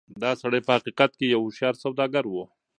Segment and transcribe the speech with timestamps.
[0.21, 2.33] دا سړی په حقيقت کې يو هوښيار سوداګر و.